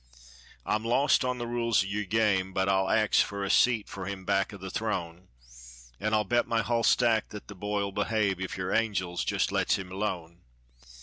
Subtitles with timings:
[0.65, 4.05] I'm lost on the rules o' yer game, but I'll ax Fur a seat fur
[4.05, 5.27] him back o' the throne,
[5.99, 9.75] And I'll bet my hull stack thet the boy'll behave If yer angels jist lets
[9.75, 10.39] him alone.